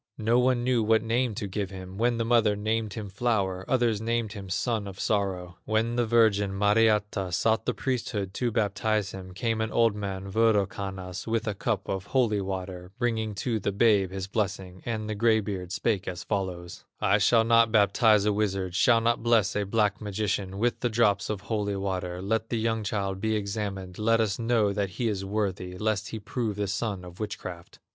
No 0.17 0.39
one 0.39 0.63
knew 0.63 0.81
what 0.81 1.03
name 1.03 1.35
to 1.35 1.45
give 1.45 1.69
him; 1.69 1.95
When 1.99 2.17
the 2.17 2.25
mother 2.25 2.55
named 2.55 2.93
him, 2.95 3.07
Flower, 3.07 3.63
Others 3.67 4.01
named 4.01 4.31
him, 4.33 4.49
Son 4.49 4.87
of 4.87 4.99
Sorrow. 4.99 5.59
When 5.65 5.95
the 5.95 6.07
virgin, 6.07 6.57
Mariatta, 6.57 7.31
Sought 7.31 7.67
the 7.67 7.75
priesthood 7.75 8.33
to 8.33 8.49
baptize 8.49 9.11
him, 9.11 9.35
Came 9.35 9.61
an 9.61 9.69
old 9.71 9.95
man, 9.95 10.31
Wirokannas, 10.31 11.27
With 11.27 11.47
a 11.47 11.53
cup 11.53 11.87
of 11.87 12.07
holy 12.07 12.41
water, 12.41 12.91
Bringing 12.97 13.35
to 13.45 13.59
the 13.59 13.71
babe 13.71 14.09
his 14.09 14.25
blessing; 14.25 14.81
And 14.87 15.07
the 15.07 15.13
gray 15.13 15.39
beard 15.39 15.71
spake 15.71 16.07
as 16.07 16.23
follows: 16.23 16.83
"I 16.99 17.19
shall 17.19 17.43
not 17.43 17.71
baptize 17.71 18.25
a 18.25 18.33
wizard, 18.33 18.73
Shall 18.73 19.01
not 19.01 19.21
bless 19.21 19.55
a 19.55 19.65
black 19.65 20.01
magician 20.01 20.57
With 20.57 20.79
the 20.79 20.89
drops 20.89 21.29
of 21.29 21.41
holy 21.41 21.75
water; 21.75 22.23
Let 22.23 22.49
the 22.49 22.57
young 22.57 22.81
child 22.83 23.21
be 23.21 23.35
examined, 23.35 23.99
Let 23.99 24.19
us 24.19 24.39
know 24.39 24.73
that 24.73 24.89
he 24.97 25.07
is 25.07 25.23
worthy, 25.23 25.77
Lest 25.77 26.09
he 26.09 26.17
prove 26.19 26.55
the 26.55 26.65
son 26.65 27.05
of 27.05 27.19
witchcraft." 27.19 27.77